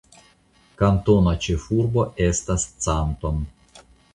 Kantona 0.81 1.35
ĉefurbo 1.47 2.07
estas 2.29 2.67
Canton. 2.87 3.41